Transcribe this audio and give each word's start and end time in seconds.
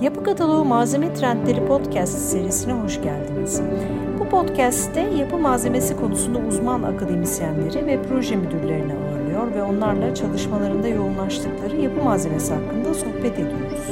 Yapı 0.00 0.22
Kataloğu 0.22 0.64
Malzeme 0.64 1.14
Trendleri 1.14 1.66
Podcast 1.66 2.18
serisine 2.18 2.72
hoş 2.72 3.02
geldiniz. 3.02 3.60
Bu 4.20 4.28
podcast'te 4.28 5.00
yapı 5.00 5.38
malzemesi 5.38 5.96
konusunda 5.96 6.38
uzman 6.38 6.82
akademisyenleri 6.82 7.86
ve 7.86 8.02
proje 8.02 8.36
müdürlerini 8.36 8.92
ağırlıyor 8.92 9.54
ve 9.54 9.62
onlarla 9.62 10.14
çalışmalarında 10.14 10.88
yoğunlaştıkları 10.88 11.76
yapı 11.76 12.04
malzemesi 12.04 12.54
hakkında 12.54 12.94
sohbet 12.94 13.38
ediyoruz. 13.38 13.90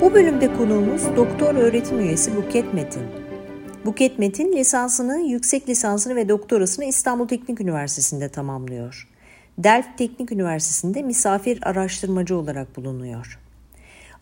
Bu 0.00 0.14
bölümde 0.14 0.56
konuğumuz 0.56 1.16
doktor 1.16 1.54
öğretim 1.54 2.00
üyesi 2.00 2.36
Buket 2.36 2.74
Metin. 2.74 3.21
Buket 3.84 4.18
Metin 4.18 4.52
lisansını, 4.52 5.20
yüksek 5.20 5.68
lisansını 5.68 6.16
ve 6.16 6.28
doktorasını 6.28 6.84
İstanbul 6.84 7.28
Teknik 7.28 7.60
Üniversitesi'nde 7.60 8.28
tamamlıyor. 8.28 9.08
Delft 9.58 9.98
Teknik 9.98 10.32
Üniversitesi'nde 10.32 11.02
misafir 11.02 11.58
araştırmacı 11.62 12.36
olarak 12.36 12.76
bulunuyor. 12.76 13.38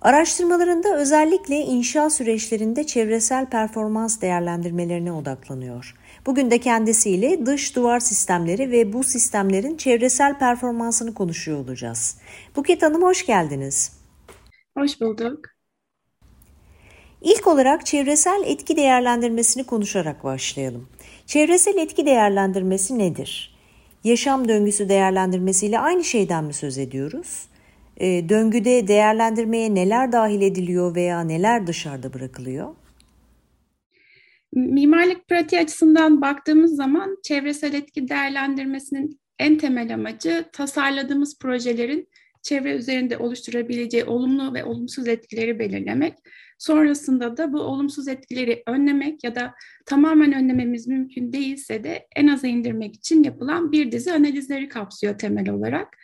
Araştırmalarında 0.00 0.96
özellikle 0.96 1.56
inşa 1.56 2.10
süreçlerinde 2.10 2.86
çevresel 2.86 3.46
performans 3.46 4.20
değerlendirmelerine 4.20 5.12
odaklanıyor. 5.12 5.96
Bugün 6.26 6.50
de 6.50 6.58
kendisiyle 6.58 7.46
dış 7.46 7.76
duvar 7.76 8.00
sistemleri 8.00 8.70
ve 8.70 8.92
bu 8.92 9.04
sistemlerin 9.04 9.76
çevresel 9.76 10.38
performansını 10.38 11.14
konuşuyor 11.14 11.58
olacağız. 11.58 12.18
Buket 12.56 12.82
Hanım 12.82 13.02
hoş 13.02 13.26
geldiniz. 13.26 13.92
Hoş 14.78 15.00
bulduk. 15.00 15.59
İlk 17.22 17.46
olarak 17.46 17.86
çevresel 17.86 18.42
etki 18.46 18.76
değerlendirmesini 18.76 19.64
konuşarak 19.64 20.24
başlayalım. 20.24 20.88
Çevresel 21.26 21.76
etki 21.76 22.06
değerlendirmesi 22.06 22.98
nedir? 22.98 23.54
Yaşam 24.04 24.48
döngüsü 24.48 24.88
değerlendirmesiyle 24.88 25.78
aynı 25.78 26.04
şeyden 26.04 26.44
mi 26.44 26.52
söz 26.52 26.78
ediyoruz? 26.78 27.46
E, 27.96 28.28
döngüde 28.28 28.88
değerlendirmeye 28.88 29.74
neler 29.74 30.12
dahil 30.12 30.40
ediliyor 30.40 30.94
veya 30.94 31.20
neler 31.20 31.66
dışarıda 31.66 32.14
bırakılıyor? 32.14 32.74
Mimarlık 34.52 35.28
pratiği 35.28 35.62
açısından 35.62 36.20
baktığımız 36.20 36.76
zaman 36.76 37.18
çevresel 37.22 37.74
etki 37.74 38.08
değerlendirmesinin 38.08 39.20
en 39.38 39.58
temel 39.58 39.94
amacı 39.94 40.44
tasarladığımız 40.52 41.38
projelerin 41.38 42.08
çevre 42.42 42.74
üzerinde 42.76 43.18
oluşturabileceği 43.18 44.04
olumlu 44.04 44.54
ve 44.54 44.64
olumsuz 44.64 45.08
etkileri 45.08 45.58
belirlemek. 45.58 46.14
Sonrasında 46.58 47.36
da 47.36 47.52
bu 47.52 47.60
olumsuz 47.60 48.08
etkileri 48.08 48.62
önlemek 48.66 49.24
ya 49.24 49.34
da 49.34 49.54
tamamen 49.86 50.32
önlememiz 50.32 50.86
mümkün 50.86 51.32
değilse 51.32 51.84
de 51.84 52.06
en 52.16 52.26
aza 52.26 52.46
indirmek 52.46 52.94
için 52.94 53.22
yapılan 53.22 53.72
bir 53.72 53.92
dizi 53.92 54.12
analizleri 54.12 54.68
kapsıyor 54.68 55.18
temel 55.18 55.50
olarak. 55.50 55.96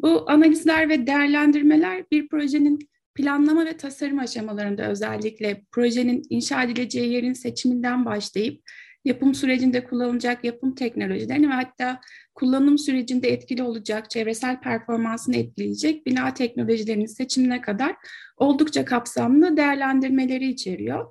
Bu 0.00 0.30
analizler 0.30 0.88
ve 0.88 1.06
değerlendirmeler 1.06 2.04
bir 2.10 2.28
projenin 2.28 2.78
planlama 3.14 3.66
ve 3.66 3.76
tasarım 3.76 4.18
aşamalarında 4.18 4.90
özellikle 4.90 5.62
projenin 5.72 6.22
inşa 6.30 6.62
edileceği 6.62 7.12
yerin 7.12 7.32
seçiminden 7.32 8.04
başlayıp 8.04 8.62
yapım 9.04 9.34
sürecinde 9.34 9.84
kullanılacak 9.84 10.44
yapım 10.44 10.74
teknolojilerini 10.74 11.48
ve 11.48 11.52
hatta 11.52 12.00
kullanım 12.34 12.78
sürecinde 12.78 13.32
etkili 13.32 13.62
olacak, 13.62 14.10
çevresel 14.10 14.60
performansını 14.60 15.36
etkileyecek 15.36 16.06
bina 16.06 16.34
teknolojilerinin 16.34 17.06
seçimine 17.06 17.60
kadar 17.60 17.96
oldukça 18.36 18.84
kapsamlı 18.84 19.56
değerlendirmeleri 19.56 20.48
içeriyor. 20.48 21.06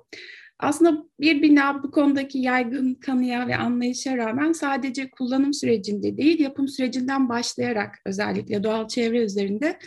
Aslında 0.58 1.04
bir 1.20 1.42
bina 1.42 1.82
bu 1.82 1.90
konudaki 1.90 2.38
yaygın 2.38 2.94
kanıya 2.94 3.48
ve 3.48 3.56
anlayışa 3.56 4.16
rağmen 4.16 4.52
sadece 4.52 5.10
kullanım 5.10 5.54
sürecinde 5.54 6.16
değil, 6.16 6.40
yapım 6.40 6.68
sürecinden 6.68 7.28
başlayarak 7.28 7.98
özellikle 8.06 8.62
doğal 8.62 8.88
çevre 8.88 9.18
üzerinde 9.18 9.78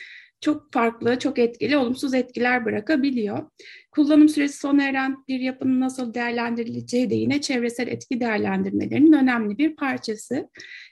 çok 0.44 0.73
farklı, 0.73 1.19
çok 1.19 1.39
etkili, 1.39 1.77
olumsuz 1.77 2.14
etkiler 2.14 2.65
bırakabiliyor. 2.65 3.49
Kullanım 3.92 4.30
süresi 4.30 4.58
sona 4.58 4.83
eren 4.83 5.17
bir 5.27 5.39
yapının 5.39 5.80
nasıl 5.80 6.14
değerlendirileceği 6.14 7.09
de 7.09 7.15
yine 7.15 7.42
çevresel 7.42 7.87
etki 7.87 8.20
değerlendirmelerinin 8.20 9.14
önemli 9.14 9.58
bir 9.58 9.76
parçası. 9.76 10.49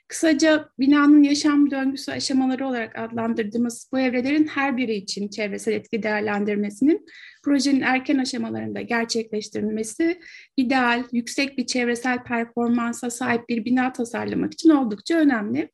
Kısaca 0.08 0.68
binanın 0.78 1.22
yaşam 1.22 1.70
döngüsü 1.70 2.12
aşamaları 2.12 2.66
olarak 2.66 2.98
adlandırdığımız 2.98 3.88
bu 3.92 3.98
evrelerin 3.98 4.46
her 4.46 4.76
biri 4.76 4.94
için 4.94 5.28
çevresel 5.28 5.72
etki 5.72 6.02
değerlendirmesinin 6.02 7.06
projenin 7.44 7.80
erken 7.80 8.18
aşamalarında 8.18 8.80
gerçekleştirilmesi 8.80 10.20
ideal, 10.56 11.04
yüksek 11.12 11.58
bir 11.58 11.66
çevresel 11.66 12.22
performansa 12.24 13.10
sahip 13.10 13.48
bir 13.48 13.64
bina 13.64 13.92
tasarlamak 13.92 14.52
için 14.52 14.70
oldukça 14.70 15.16
önemli. 15.18 15.70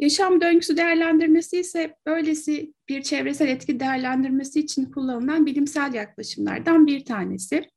Yaşam 0.00 0.40
döngüsü 0.40 0.76
değerlendirmesi 0.76 1.60
ise 1.60 1.94
böylesi 2.06 2.74
bir 2.88 3.02
çevresel 3.02 3.48
etki 3.48 3.80
değerlendirmesi 3.80 4.60
için 4.60 4.84
kullanılan 4.84 5.46
bilimsel 5.46 5.94
yaklaşımlardan 5.94 6.86
bir 6.86 7.04
tanesi. 7.04 7.68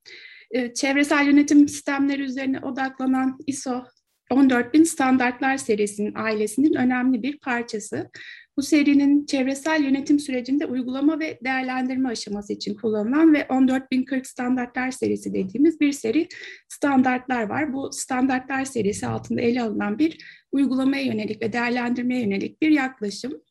Ee, 0.52 0.74
çevresel 0.74 1.28
yönetim 1.28 1.68
sistemleri 1.68 2.22
üzerine 2.22 2.60
odaklanan 2.60 3.38
ISO 3.48 3.84
14000 4.32 4.84
standartlar 4.84 5.58
serisinin 5.58 6.14
ailesinin 6.16 6.74
önemli 6.74 7.24
bir 7.24 7.40
parçası. 7.40 8.10
Bu 8.58 8.62
serinin 8.62 9.26
çevresel 9.26 9.84
yönetim 9.84 10.20
sürecinde 10.20 10.66
uygulama 10.66 11.20
ve 11.20 11.40
değerlendirme 11.44 12.10
aşaması 12.10 12.54
için 12.54 12.76
kullanılan 12.76 13.34
ve 13.34 13.46
14040 13.50 14.28
standartlar 14.28 14.92
serisi 14.92 15.34
dediğimiz 15.34 15.80
bir 15.80 15.92
seri 15.92 16.28
standartlar 16.70 17.44
var. 17.44 17.74
Bu 17.74 17.90
standartlar 17.92 18.66
serisi 18.66 19.08
altında 19.08 19.42
ele 19.42 19.62
alınan 19.62 20.00
bir 20.00 20.18
uygulamaya 20.52 21.04
yönelik 21.04 21.42
ve 21.42 21.54
değerlendirmeye 21.54 22.22
yönelik 22.22 22.62
bir 22.62 22.72
yaklaşım. 22.72 23.42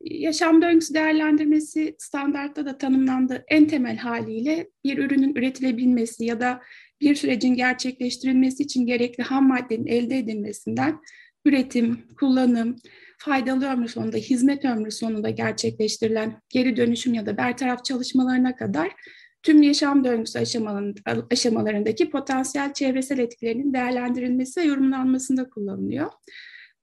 Yaşam 0.00 0.62
döngüsü 0.62 0.94
değerlendirmesi 0.94 1.96
standartta 1.98 2.66
da 2.66 2.78
tanımlandığı 2.78 3.44
en 3.48 3.66
temel 3.66 3.96
haliyle 3.96 4.68
bir 4.84 4.98
ürünün 4.98 5.34
üretilebilmesi 5.34 6.24
ya 6.24 6.40
da 6.40 6.60
bir 7.00 7.14
sürecin 7.14 7.54
gerçekleştirilmesi 7.54 8.62
için 8.62 8.86
gerekli 8.86 9.22
ham 9.22 9.48
maddenin 9.48 9.86
elde 9.86 10.18
edilmesinden 10.18 11.00
üretim, 11.44 11.98
kullanım, 12.20 12.76
faydalı 13.20 13.66
ömrü 13.66 13.88
sonunda, 13.88 14.16
hizmet 14.16 14.64
ömrü 14.64 14.90
sonunda 14.90 15.30
gerçekleştirilen 15.30 16.42
geri 16.48 16.76
dönüşüm 16.76 17.14
ya 17.14 17.26
da 17.26 17.36
bertaraf 17.36 17.84
çalışmalarına 17.84 18.56
kadar 18.56 18.92
tüm 19.42 19.62
yaşam 19.62 20.04
döngüsü 20.04 20.38
aşamalarındaki 21.30 22.10
potansiyel 22.10 22.72
çevresel 22.72 23.18
etkilerinin 23.18 23.72
değerlendirilmesi 23.72 24.60
ve 24.60 24.64
yorumlanmasında 24.64 25.48
kullanılıyor. 25.48 26.10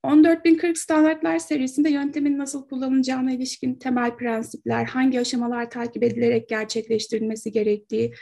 14040 0.04 0.78
standartlar 0.78 1.40
serisinde 1.40 1.90
yöntemin 1.90 2.38
nasıl 2.38 2.68
kullanılacağına 2.68 3.32
ilişkin 3.32 3.76
temel 3.76 4.16
prensipler, 4.16 4.86
hangi 4.86 5.20
aşamalar 5.20 5.70
takip 5.70 6.04
edilerek 6.04 6.50
gerçekleştirilmesi 6.50 7.52
gerektiği, 7.52 8.14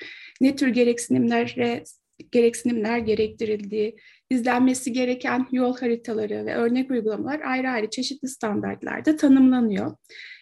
ne 0.41 0.55
tür 0.55 0.67
gereksinimlere 0.67 1.83
gereksinimler 2.31 2.97
gerektirildiği, 2.97 3.95
izlenmesi 4.29 4.93
gereken 4.93 5.47
yol 5.51 5.77
haritaları 5.77 6.45
ve 6.45 6.55
örnek 6.55 6.91
uygulamalar 6.91 7.39
ayrı 7.39 7.69
ayrı 7.69 7.89
çeşitli 7.89 8.27
standartlarda 8.27 9.15
tanımlanıyor. 9.15 9.95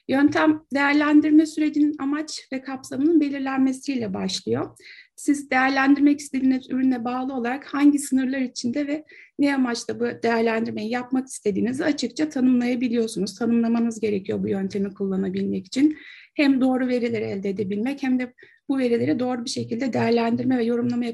Yöntem 0.08 0.62
değerlendirme 0.74 1.46
sürecinin 1.46 1.96
amaç 2.00 2.48
ve 2.54 2.62
kapsamının 2.62 3.22
belirlenmesiyle 3.22 4.14
başlıyor. 4.14 4.78
Siz 5.16 5.50
değerlendirmek 5.50 6.20
istediğiniz 6.20 6.70
ürüne 6.70 7.06
bağlı 7.06 7.34
olarak 7.34 7.74
hangi 7.74 8.00
sınırlar 8.00 8.40
içinde 8.40 8.88
ve 8.88 9.04
ne 9.40 9.56
amaçla 9.56 10.00
bu 10.00 10.06
değerlendirmeyi 10.24 10.90
yapmak 10.90 11.28
istediğinizi 11.28 11.86
açıkça 11.86 12.30
tanımlayabiliyorsunuz. 12.30 13.36
Tanımlamanız 13.36 14.00
gerekiyor 14.00 14.44
bu 14.44 14.48
yöntemi 14.48 14.94
kullanabilmek 14.94 15.66
için. 15.66 15.98
Hem 16.36 16.62
doğru 16.62 16.88
verileri 16.88 17.24
elde 17.24 17.50
edebilmek 17.50 18.04
hem 18.04 18.20
de 18.20 18.34
bu 18.70 18.78
verileri 18.78 19.20
doğru 19.20 19.46
bir 19.46 19.50
şekilde 19.50 19.94
değerlendirme 19.94 20.58
ve 20.58 20.64
yorumlama 20.64 21.06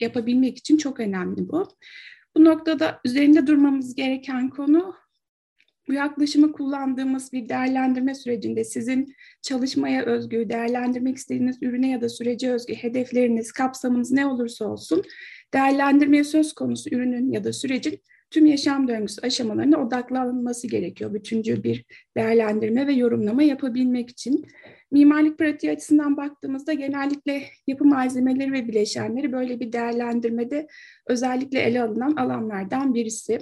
yapabilmek 0.00 0.58
için 0.58 0.76
çok 0.76 1.00
önemli 1.00 1.48
bu. 1.48 1.68
Bu 2.36 2.44
noktada 2.44 3.00
üzerinde 3.04 3.46
durmamız 3.46 3.94
gereken 3.94 4.50
konu 4.50 4.94
bu 5.88 5.94
yaklaşımı 5.94 6.52
kullandığımız 6.52 7.32
bir 7.32 7.48
değerlendirme 7.48 8.14
sürecinde 8.14 8.64
sizin 8.64 9.14
çalışmaya 9.42 10.04
özgü, 10.04 10.48
değerlendirmek 10.48 11.16
istediğiniz 11.16 11.58
ürüne 11.62 11.90
ya 11.90 12.00
da 12.00 12.08
sürece 12.08 12.52
özgü 12.52 12.74
hedefleriniz, 12.74 13.52
kapsamınız 13.52 14.10
ne 14.10 14.26
olursa 14.26 14.64
olsun 14.64 15.02
değerlendirmeye 15.54 16.24
söz 16.24 16.52
konusu 16.52 16.90
ürünün 16.90 17.32
ya 17.32 17.44
da 17.44 17.52
sürecin 17.52 18.00
tüm 18.30 18.46
yaşam 18.46 18.88
döngüsü 18.88 19.20
aşamalarına 19.22 19.86
odaklanması 19.86 20.66
gerekiyor. 20.66 21.14
Bütüncül 21.14 21.62
bir 21.62 21.84
değerlendirme 22.16 22.86
ve 22.86 22.92
yorumlama 22.92 23.42
yapabilmek 23.42 24.10
için. 24.10 24.46
Mimarlık 24.90 25.38
pratiği 25.38 25.72
açısından 25.72 26.16
baktığımızda 26.16 26.72
genellikle 26.72 27.42
yapı 27.66 27.84
malzemeleri 27.84 28.52
ve 28.52 28.68
bileşenleri 28.68 29.32
böyle 29.32 29.60
bir 29.60 29.72
değerlendirmede 29.72 30.66
özellikle 31.06 31.60
ele 31.60 31.82
alınan 31.82 32.16
alanlardan 32.16 32.94
birisi. 32.94 33.38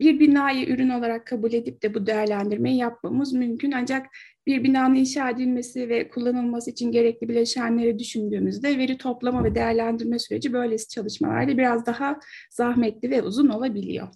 Bir 0.00 0.20
binayı 0.20 0.66
ürün 0.66 0.88
olarak 0.88 1.26
kabul 1.26 1.52
edip 1.52 1.82
de 1.82 1.94
bu 1.94 2.06
değerlendirmeyi 2.06 2.76
yapmamız 2.76 3.32
mümkün. 3.32 3.72
Ancak 3.72 4.06
bir 4.46 4.64
binanın 4.64 4.94
inşa 4.94 5.30
edilmesi 5.30 5.88
ve 5.88 6.08
kullanılması 6.08 6.70
için 6.70 6.92
gerekli 6.92 7.28
bileşenleri 7.28 7.98
düşündüğümüzde 7.98 8.78
veri 8.78 8.98
toplama 8.98 9.44
ve 9.44 9.54
değerlendirme 9.54 10.18
süreci 10.18 10.52
böylesi 10.52 10.88
çalışmalarda 10.88 11.58
biraz 11.58 11.86
daha 11.86 12.18
zahmetli 12.50 13.10
ve 13.10 13.22
uzun 13.22 13.48
olabiliyor. 13.48 14.08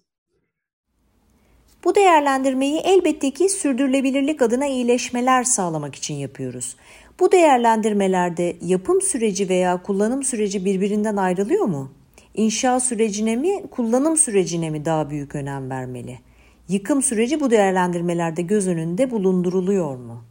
Bu 1.85 1.95
değerlendirmeyi 1.95 2.81
elbette 2.85 3.31
ki 3.31 3.49
sürdürülebilirlik 3.49 4.43
adına 4.43 4.67
iyileşmeler 4.67 5.45
sağlamak 5.45 5.95
için 5.95 6.15
yapıyoruz. 6.15 6.77
Bu 7.21 7.33
değerlendirmelerde 7.33 8.57
yapım 8.63 9.01
süreci 9.01 9.49
veya 9.49 9.83
kullanım 9.83 10.23
süreci 10.23 10.65
birbirinden 10.65 11.17
ayrılıyor 11.17 11.65
mu? 11.65 12.02
İnşa 12.35 12.81
sürecine 12.81 13.37
mi, 13.37 13.63
kullanım 13.71 14.17
sürecine 14.17 14.71
mi 14.71 14.85
daha 14.85 15.11
büyük 15.11 15.35
önem 15.35 15.71
vermeli? 15.71 16.19
Yıkım 16.69 17.03
süreci 17.03 17.41
bu 17.41 17.51
değerlendirmelerde 17.51 18.43
göz 18.43 18.69
önünde 18.69 19.11
bulunduruluyor 19.11 19.97
mu? 19.97 20.25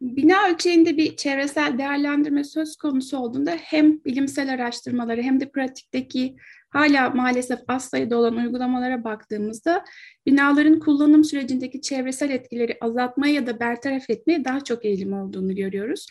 Bina 0.00 0.48
ölçeğinde 0.48 0.96
bir 0.96 1.16
çevresel 1.16 1.78
değerlendirme 1.78 2.44
söz 2.44 2.76
konusu 2.76 3.18
olduğunda 3.18 3.50
hem 3.50 4.04
bilimsel 4.04 4.52
araştırmaları 4.54 5.22
hem 5.22 5.40
de 5.40 5.50
pratikteki 5.50 6.36
hala 6.70 7.10
maalesef 7.10 7.58
az 7.68 7.84
sayıda 7.84 8.16
olan 8.16 8.36
uygulamalara 8.36 9.04
baktığımızda 9.04 9.84
binaların 10.26 10.80
kullanım 10.80 11.24
sürecindeki 11.24 11.80
çevresel 11.80 12.30
etkileri 12.30 12.78
azaltmaya 12.80 13.34
ya 13.34 13.46
da 13.46 13.60
bertaraf 13.60 14.10
etmeye 14.10 14.44
daha 14.44 14.64
çok 14.64 14.84
eğilim 14.84 15.12
olduğunu 15.12 15.54
görüyoruz. 15.54 16.06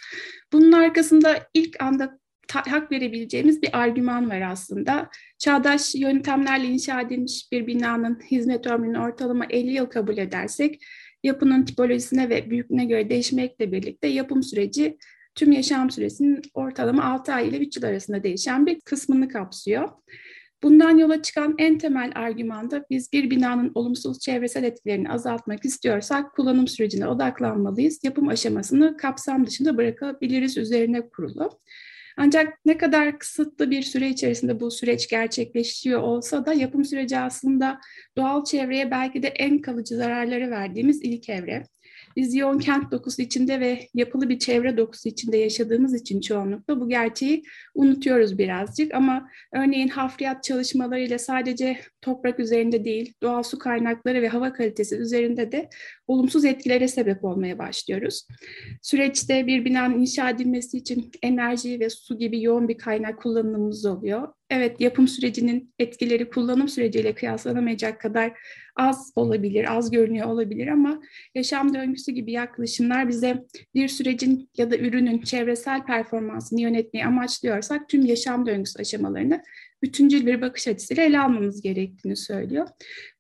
Bunun 0.53 0.71
arkasında 0.71 1.47
ilk 1.53 1.83
anda 1.83 2.19
hak 2.55 2.91
verebileceğimiz 2.91 3.61
bir 3.61 3.79
argüman 3.79 4.29
var 4.29 4.41
aslında. 4.41 5.09
Çağdaş 5.37 5.95
yöntemlerle 5.95 6.67
inşa 6.67 7.01
edilmiş 7.01 7.51
bir 7.51 7.67
binanın 7.67 8.19
hizmet 8.31 8.67
ömrünü 8.67 8.99
ortalama 8.99 9.45
50 9.49 9.71
yıl 9.71 9.85
kabul 9.85 10.17
edersek, 10.17 10.83
yapının 11.23 11.65
tipolojisine 11.65 12.29
ve 12.29 12.49
büyüklüğüne 12.49 12.85
göre 12.85 13.09
değişmekle 13.09 13.71
birlikte 13.71 14.07
yapım 14.07 14.43
süreci 14.43 14.97
tüm 15.35 15.51
yaşam 15.51 15.91
süresinin 15.91 16.41
ortalama 16.53 17.03
6 17.03 17.33
ay 17.33 17.47
ile 17.47 17.57
3 17.57 17.77
yıl 17.77 17.83
arasında 17.83 18.23
değişen 18.23 18.65
bir 18.65 18.79
kısmını 18.79 19.27
kapsıyor. 19.29 19.89
Bundan 20.63 20.97
yola 20.97 21.21
çıkan 21.21 21.55
en 21.57 21.77
temel 21.77 22.11
argüman 22.15 22.71
da 22.71 22.85
biz 22.89 23.13
bir 23.13 23.29
binanın 23.29 23.71
olumsuz 23.75 24.19
çevresel 24.19 24.63
etkilerini 24.63 25.11
azaltmak 25.11 25.65
istiyorsak 25.65 26.35
kullanım 26.35 26.67
sürecine 26.67 27.07
odaklanmalıyız. 27.07 28.03
Yapım 28.03 28.27
aşamasını 28.27 28.97
kapsam 28.97 29.47
dışında 29.47 29.77
bırakabiliriz 29.77 30.57
üzerine 30.57 31.09
kurulu. 31.09 31.59
Ancak 32.17 32.65
ne 32.65 32.77
kadar 32.77 33.19
kısıtlı 33.19 33.71
bir 33.71 33.81
süre 33.81 34.09
içerisinde 34.09 34.59
bu 34.59 34.71
süreç 34.71 35.07
gerçekleşiyor 35.07 36.01
olsa 36.01 36.45
da 36.45 36.53
yapım 36.53 36.85
süreci 36.85 37.19
aslında 37.19 37.79
doğal 38.17 38.43
çevreye 38.45 38.91
belki 38.91 39.23
de 39.23 39.27
en 39.27 39.61
kalıcı 39.61 39.95
zararları 39.95 40.51
verdiğimiz 40.51 41.01
ilk 41.03 41.29
evre. 41.29 41.63
Biz 42.15 42.35
yoğun 42.35 42.59
kent 42.59 42.91
dokusu 42.91 43.21
içinde 43.21 43.59
ve 43.59 43.87
yapılı 43.93 44.29
bir 44.29 44.39
çevre 44.39 44.77
dokusu 44.77 45.09
içinde 45.09 45.37
yaşadığımız 45.37 46.01
için 46.01 46.21
çoğunlukla 46.21 46.79
bu 46.79 46.89
gerçeği 46.89 47.43
unutuyoruz 47.75 48.37
birazcık. 48.37 48.93
Ama 48.93 49.29
örneğin 49.53 49.87
hafriyat 49.87 50.43
çalışmalarıyla 50.43 51.19
sadece 51.19 51.79
toprak 52.01 52.39
üzerinde 52.39 52.85
değil, 52.85 53.13
doğal 53.23 53.43
su 53.43 53.59
kaynakları 53.59 54.21
ve 54.21 54.27
hava 54.27 54.53
kalitesi 54.53 54.95
üzerinde 54.95 55.51
de 55.51 55.69
olumsuz 56.07 56.45
etkilere 56.45 56.87
sebep 56.87 57.23
olmaya 57.23 57.57
başlıyoruz. 57.57 58.27
Süreçte 58.81 59.47
bir 59.47 59.65
binanın 59.65 59.99
inşa 59.99 60.29
edilmesi 60.29 60.77
için 60.77 61.11
enerji 61.21 61.79
ve 61.79 61.89
su 61.89 62.17
gibi 62.17 62.41
yoğun 62.43 62.67
bir 62.67 62.77
kaynak 62.77 63.21
kullanımımız 63.21 63.85
oluyor. 63.85 64.27
Evet, 64.49 64.81
yapım 64.81 65.07
sürecinin 65.07 65.73
etkileri 65.79 66.29
kullanım 66.29 66.67
süreciyle 66.67 67.15
kıyaslanamayacak 67.15 68.01
kadar 68.01 68.33
az 68.75 69.11
olabilir, 69.15 69.77
az 69.77 69.91
görünüyor 69.91 70.27
olabilir 70.27 70.67
ama 70.67 71.01
yaşam 71.35 71.73
döngüsü 71.73 72.11
gibi 72.11 72.31
yaklaşımlar 72.31 73.07
bize 73.09 73.45
bir 73.75 73.87
sürecin 73.87 74.49
ya 74.57 74.71
da 74.71 74.77
ürünün 74.77 75.21
çevresel 75.21 75.85
performansını 75.85 76.61
yönetmeyi 76.61 77.05
amaçlıyorsak 77.05 77.89
tüm 77.89 78.05
yaşam 78.05 78.45
döngüsü 78.45 78.79
aşamalarını 78.79 79.43
bütüncül 79.81 80.25
bir 80.25 80.41
bakış 80.41 80.67
açısıyla 80.67 81.03
ele 81.03 81.19
almamız 81.19 81.61
gerektiğini 81.61 82.15
söylüyor. 82.15 82.67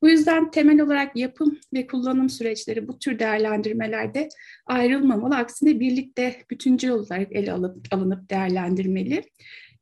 Bu 0.01 0.09
yüzden 0.09 0.51
temel 0.51 0.81
olarak 0.81 1.15
yapım 1.15 1.59
ve 1.73 1.87
kullanım 1.87 2.29
süreçleri 2.29 2.87
bu 2.87 2.99
tür 2.99 3.19
değerlendirmelerde 3.19 4.29
ayrılmamalı. 4.65 5.35
Aksine 5.35 5.79
birlikte 5.79 6.35
bütüncül 6.49 6.89
olarak 6.89 7.31
ele 7.31 7.51
alıp, 7.51 7.87
alınıp 7.91 8.29
değerlendirmeli. 8.29 9.23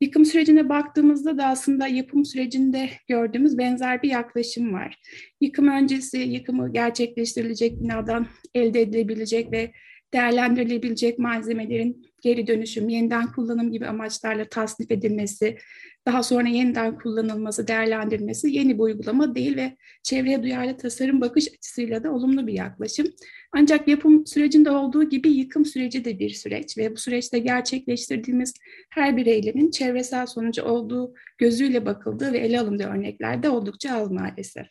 Yıkım 0.02 0.26
sürecine 0.26 0.70
baktığımızda 0.70 1.38
da 1.38 1.46
aslında 1.46 1.88
yapım 1.88 2.26
sürecinde 2.26 2.90
gördüğümüz 3.08 3.58
benzer 3.58 4.04
bir 4.04 4.10
yaklaşım 4.10 4.74
var. 4.74 5.00
Yıkım 5.42 5.68
öncesi 5.68 6.18
yıkımı 6.18 6.74
gerçekleştirilecek 6.74 7.82
binadan 7.82 8.28
elde 8.56 8.82
edilebilecek 8.82 9.52
ve 9.52 9.72
değerlendirilebilecek 10.14 11.20
malzemelerin 11.20 12.06
geri 12.26 12.48
dönüşüm, 12.48 12.90
yeniden 12.90 13.32
kullanım 13.32 13.72
gibi 13.72 13.88
amaçlarla 13.88 14.46
tasnif 14.46 14.92
edilmesi, 14.92 15.58
daha 16.06 16.24
sonra 16.24 16.48
yeniden 16.48 16.98
kullanılması, 16.98 17.68
değerlendirilmesi 17.68 18.52
yeni 18.52 18.74
bir 18.74 18.80
uygulama 18.80 19.36
değil 19.36 19.58
ve 19.58 19.78
çevreye 20.04 20.44
duyarlı 20.44 20.78
tasarım 20.78 21.22
bakış 21.22 21.48
açısıyla 21.48 22.04
da 22.04 22.12
olumlu 22.12 22.48
bir 22.48 22.54
yaklaşım. 22.54 23.08
Ancak 23.52 23.88
yapım 23.88 24.28
sürecinde 24.28 24.72
olduğu 24.72 25.10
gibi 25.10 25.30
yıkım 25.30 25.66
süreci 25.66 26.06
de 26.06 26.20
bir 26.20 26.30
süreç 26.30 26.78
ve 26.78 26.92
bu 26.92 26.98
süreçte 26.98 27.40
gerçekleştirdiğimiz 27.40 28.54
her 28.90 29.18
bir 29.18 29.26
eylemin 29.26 29.72
çevresel 29.72 30.26
sonucu 30.26 30.64
olduğu 30.64 31.14
gözüyle 31.38 31.86
bakıldığı 31.86 32.34
ve 32.34 32.38
ele 32.38 32.60
alındığı 32.60 32.88
örneklerde 32.88 33.50
oldukça 33.50 33.96
az 33.96 34.12
maalesef. 34.12 34.68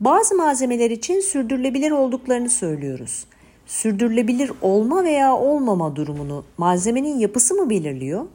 Bazı 0.00 0.34
malzemeler 0.34 0.90
için 0.90 1.20
sürdürülebilir 1.20 1.90
olduklarını 1.90 2.50
söylüyoruz. 2.50 3.24
Sürdürülebilir 3.66 4.52
olma 4.62 5.04
veya 5.04 5.36
olmama 5.36 5.96
durumunu 5.96 6.44
malzemenin 6.58 7.18
yapısı 7.18 7.54
mı 7.54 7.70
belirliyor? 7.70 8.26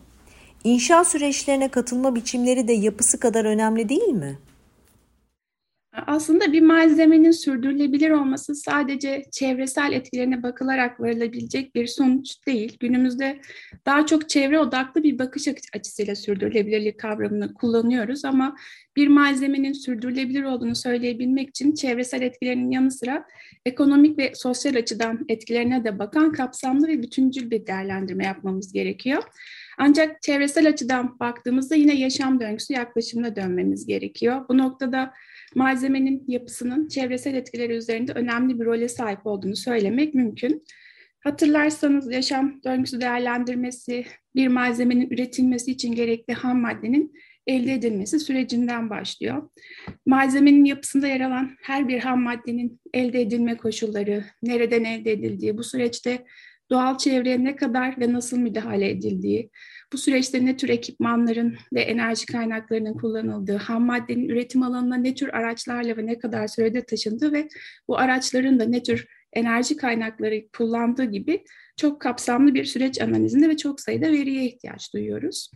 İnşa 0.64 1.04
süreçlerine 1.04 1.68
katılma 1.68 2.16
biçimleri 2.16 2.68
de 2.68 2.74
yapısı 2.74 3.20
kadar 3.20 3.46
önemli 3.46 3.90
değil 3.90 4.14
mi? 4.14 4.38
Aslında 6.08 6.54
bir 6.54 6.62
malzemenin 6.62 7.32
sürdürülebilir 7.32 8.10
olması 8.10 8.56
sadece 8.56 9.24
çevresel 9.32 9.92
etkilerine 9.92 10.44
bakılarak 10.44 11.00
varılabilecek 11.00 11.76
bir 11.76 11.88
sonuç 11.88 12.48
değil. 12.48 12.78
Günümüzde 12.80 13.40
daha 13.86 14.06
çok 14.06 14.30
çevre 14.30 14.60
odaklı 14.60 15.04
bir 15.04 15.20
bakış 15.20 15.48
açısıyla 15.74 16.16
sürdürülebilirlik 16.16 17.00
kavramını 17.00 17.54
kullanıyoruz 17.54 18.26
ama 18.26 18.56
bir 18.96 19.08
malzemenin 19.08 19.74
sürdürülebilir 19.74 20.44
olduğunu 20.44 20.76
söyleyebilmek 20.76 21.50
için 21.50 21.76
çevresel 21.76 22.22
etkilerinin 22.22 22.72
yanı 22.72 22.92
sıra 22.92 23.26
ekonomik 23.66 24.18
ve 24.18 24.32
sosyal 24.36 24.76
açıdan 24.76 25.26
etkilerine 25.30 25.84
de 25.84 26.00
bakan 26.00 26.32
kapsamlı 26.32 26.88
ve 26.88 27.04
bütüncül 27.04 27.52
bir 27.52 27.68
değerlendirme 27.68 28.26
yapmamız 28.26 28.74
gerekiyor. 28.74 29.24
Ancak 29.78 30.22
çevresel 30.22 30.70
açıdan 30.70 31.20
baktığımızda 31.20 31.76
yine 31.76 31.96
yaşam 31.96 32.40
döngüsü 32.40 32.74
yaklaşımına 32.74 33.36
dönmemiz 33.36 33.86
gerekiyor. 33.86 34.46
Bu 34.50 34.58
noktada 34.58 35.14
malzemenin 35.56 36.24
yapısının 36.28 36.88
çevresel 36.88 37.34
etkileri 37.34 37.74
üzerinde 37.74 38.12
önemli 38.12 38.60
bir 38.60 38.66
role 38.66 38.90
sahip 38.90 39.26
olduğunu 39.26 39.56
söylemek 39.56 40.14
mümkün. 40.14 40.64
Hatırlarsanız 41.20 42.12
yaşam 42.12 42.64
döngüsü 42.64 43.02
değerlendirmesi 43.02 44.06
bir 44.36 44.48
malzemenin 44.48 45.10
üretilmesi 45.10 45.72
için 45.72 45.96
gerekli 45.96 46.34
ham 46.34 46.62
maddenin 46.62 47.14
elde 47.48 47.74
edilmesi 47.74 48.20
sürecinden 48.20 48.90
başlıyor. 48.90 49.50
Malzemenin 50.06 50.66
yapısında 50.66 51.08
yer 51.08 51.22
alan 51.22 51.52
her 51.64 51.88
bir 51.88 52.00
ham 52.00 52.22
maddenin 52.22 52.80
elde 52.94 53.22
edilme 53.22 53.58
koşulları, 53.58 54.24
nereden 54.44 54.84
elde 54.84 55.12
edildiği, 55.12 55.58
bu 55.58 55.64
süreçte 55.64 56.26
doğal 56.70 56.98
çevreye 56.98 57.44
ne 57.44 57.56
kadar 57.56 58.00
ve 58.00 58.14
nasıl 58.14 58.38
müdahale 58.38 58.90
edildiği, 58.90 59.50
bu 59.94 59.98
süreçte 59.98 60.46
ne 60.46 60.58
tür 60.58 60.70
ekipmanların 60.70 61.58
ve 61.74 61.82
enerji 61.82 62.26
kaynaklarının 62.26 62.94
kullanıldığı, 62.94 63.58
ham 63.58 63.86
maddenin 63.86 64.30
üretim 64.30 64.64
alanına 64.64 64.96
ne 64.96 65.16
tür 65.16 65.30
araçlarla 65.30 65.98
ve 65.98 66.06
ne 66.06 66.20
kadar 66.20 66.48
sürede 66.48 66.82
taşındığı 66.82 67.34
ve 67.34 67.48
bu 67.88 67.98
araçların 67.98 68.60
da 68.60 68.66
ne 68.66 68.84
tür 68.84 69.08
enerji 69.34 69.78
kaynakları 69.78 70.48
kullandığı 70.58 71.04
gibi 71.04 71.44
çok 71.78 72.02
kapsamlı 72.02 72.54
bir 72.54 72.66
süreç 72.66 73.02
analizinde 73.02 73.50
ve 73.50 73.58
çok 73.58 73.82
sayıda 73.82 74.12
veriye 74.12 74.46
ihtiyaç 74.46 74.94
duyuyoruz. 74.94 75.52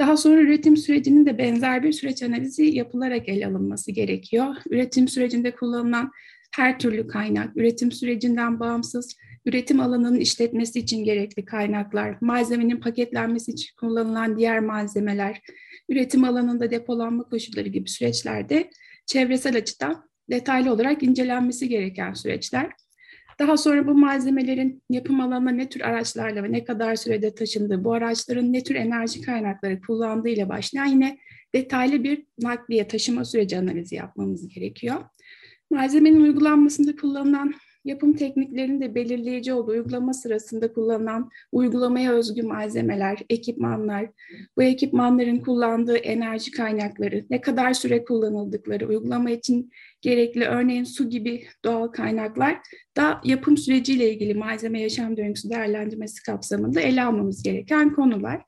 Daha 0.00 0.16
sonra 0.16 0.40
üretim 0.40 0.76
sürecinin 0.76 1.26
de 1.26 1.38
benzer 1.38 1.82
bir 1.82 1.92
süreç 1.92 2.22
analizi 2.22 2.64
yapılarak 2.64 3.28
ele 3.28 3.46
alınması 3.46 3.92
gerekiyor. 3.92 4.54
Üretim 4.70 5.08
sürecinde 5.08 5.54
kullanılan 5.54 6.10
her 6.56 6.78
türlü 6.78 7.06
kaynak, 7.06 7.56
üretim 7.56 7.92
sürecinden 7.92 8.60
bağımsız 8.60 9.16
üretim 9.46 9.80
alanının 9.80 10.20
işletmesi 10.20 10.78
için 10.78 11.04
gerekli 11.04 11.44
kaynaklar, 11.44 12.16
malzemenin 12.20 12.80
paketlenmesi 12.80 13.50
için 13.50 13.74
kullanılan 13.80 14.36
diğer 14.36 14.60
malzemeler, 14.60 15.40
üretim 15.88 16.24
alanında 16.24 16.70
depolanma 16.70 17.22
koşulları 17.22 17.68
gibi 17.68 17.88
süreçlerde 17.88 18.70
çevresel 19.06 19.56
açıdan 19.56 20.08
detaylı 20.30 20.72
olarak 20.72 21.02
incelenmesi 21.02 21.68
gereken 21.68 22.12
süreçler. 22.12 22.72
Daha 23.38 23.56
sonra 23.56 23.86
bu 23.86 23.94
malzemelerin 23.94 24.82
yapım 24.90 25.20
alanına 25.20 25.50
ne 25.50 25.68
tür 25.68 25.80
araçlarla 25.80 26.42
ve 26.42 26.52
ne 26.52 26.64
kadar 26.64 26.96
sürede 26.96 27.34
taşındığı, 27.34 27.84
bu 27.84 27.92
araçların 27.92 28.52
ne 28.52 28.62
tür 28.62 28.74
enerji 28.74 29.20
kaynakları 29.20 29.80
kullandığı 29.80 30.28
ile 30.28 30.48
başlayan 30.48 30.86
yine 30.86 31.18
detaylı 31.54 32.04
bir 32.04 32.24
nakliye 32.38 32.88
taşıma 32.88 33.24
süreci 33.24 33.58
analizi 33.58 33.94
yapmamız 33.94 34.48
gerekiyor. 34.48 35.04
Malzemenin 35.70 36.20
uygulanmasında 36.20 36.96
kullanılan 36.96 37.54
yapım 37.84 38.12
tekniklerinin 38.12 38.80
de 38.80 38.94
belirleyici 38.94 39.52
olduğu 39.52 39.70
uygulama 39.70 40.14
sırasında 40.14 40.72
kullanılan 40.72 41.30
uygulamaya 41.52 42.12
özgü 42.12 42.42
malzemeler, 42.42 43.18
ekipmanlar, 43.30 44.10
bu 44.56 44.62
ekipmanların 44.62 45.38
kullandığı 45.38 45.96
enerji 45.96 46.50
kaynakları, 46.50 47.26
ne 47.30 47.40
kadar 47.40 47.72
süre 47.72 48.04
kullanıldıkları, 48.04 48.88
uygulama 48.88 49.30
için 49.30 49.70
gerekli 50.00 50.44
örneğin 50.44 50.84
su 50.84 51.10
gibi 51.10 51.44
doğal 51.64 51.88
kaynaklar 51.88 52.58
da 52.96 53.20
yapım 53.24 53.56
süreciyle 53.56 54.12
ilgili 54.12 54.34
malzeme 54.34 54.80
yaşam 54.80 55.16
döngüsü 55.16 55.50
değerlendirmesi 55.50 56.22
kapsamında 56.22 56.80
ele 56.80 57.02
almamız 57.02 57.42
gereken 57.42 57.94
konular. 57.94 58.42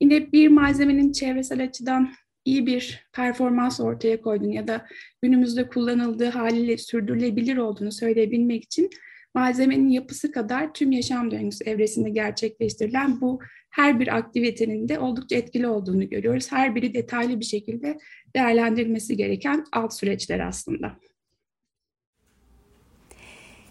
Yine 0.00 0.32
bir 0.32 0.48
malzemenin 0.48 1.12
çevresel 1.12 1.64
açıdan 1.64 2.10
iyi 2.44 2.66
bir 2.66 3.06
performans 3.12 3.80
ortaya 3.80 4.20
koydun 4.20 4.50
ya 4.50 4.68
da 4.68 4.86
günümüzde 5.22 5.68
kullanıldığı 5.68 6.28
haliyle 6.28 6.78
sürdürülebilir 6.78 7.56
olduğunu 7.56 7.92
söyleyebilmek 7.92 8.64
için 8.64 8.90
malzemenin 9.34 9.88
yapısı 9.88 10.32
kadar 10.32 10.74
tüm 10.74 10.92
yaşam 10.92 11.30
döngüsü 11.30 11.64
evresinde 11.64 12.10
gerçekleştirilen 12.10 13.20
bu 13.20 13.40
her 13.70 14.00
bir 14.00 14.16
aktivitenin 14.16 14.88
de 14.88 14.98
oldukça 14.98 15.36
etkili 15.36 15.66
olduğunu 15.66 16.08
görüyoruz. 16.08 16.52
Her 16.52 16.74
biri 16.74 16.94
detaylı 16.94 17.40
bir 17.40 17.44
şekilde 17.44 17.98
değerlendirilmesi 18.36 19.16
gereken 19.16 19.64
alt 19.72 19.94
süreçler 19.94 20.40
aslında. 20.40 20.92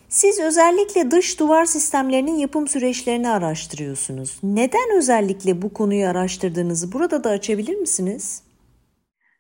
Siz 0.09 0.39
özellikle 0.39 1.11
dış 1.11 1.39
duvar 1.39 1.65
sistemlerinin 1.65 2.35
yapım 2.35 2.67
süreçlerini 2.67 3.29
araştırıyorsunuz. 3.29 4.37
Neden 4.43 4.97
özellikle 4.97 5.61
bu 5.61 5.73
konuyu 5.73 6.07
araştırdığınızı 6.07 6.91
burada 6.91 7.23
da 7.23 7.29
açabilir 7.29 7.75
misiniz? 7.75 8.41